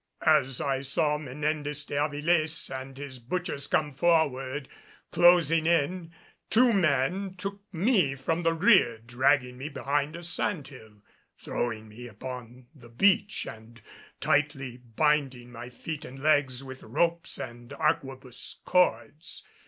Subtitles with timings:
[0.25, 4.67] As I saw Menendez de Avilés and his butchers come forward,
[5.11, 6.11] closing in,
[6.49, 11.03] two men took me from the rear, dragging me behind a sand hill,
[11.37, 13.79] throwing me upon the beach and
[14.19, 19.45] tightly binding my feet and legs with ropes and arquebus cords.